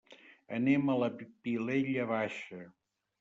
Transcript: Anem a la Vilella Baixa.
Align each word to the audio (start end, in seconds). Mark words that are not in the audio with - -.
Anem 0.59 0.87
a 0.93 0.95
la 1.01 1.09
Vilella 1.49 2.07
Baixa. 2.13 2.59